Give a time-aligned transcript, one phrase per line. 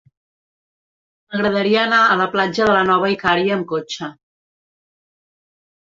[1.33, 4.15] M'agradaria anar a la platja de la Nova Icària amb cotxe.